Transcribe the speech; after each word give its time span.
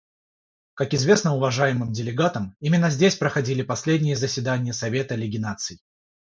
Как 0.73 0.95
известно 0.95 1.35
уважаемым 1.35 1.91
делегатам, 1.93 2.55
именно 2.59 2.89
здесь 2.89 3.15
проходили 3.15 3.61
последние 3.61 4.15
заседания 4.15 4.73
Совета 4.73 5.13
Лиги 5.13 5.37
Наций. 5.37 5.79